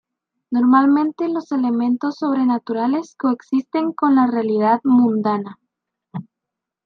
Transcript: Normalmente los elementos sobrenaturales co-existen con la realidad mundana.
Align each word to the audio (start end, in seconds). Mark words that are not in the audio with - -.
Normalmente 0.49 1.29
los 1.29 1.51
elementos 1.51 2.15
sobrenaturales 2.15 3.13
co-existen 3.19 3.91
con 3.91 4.15
la 4.15 4.25
realidad 4.25 4.79
mundana. 4.83 5.59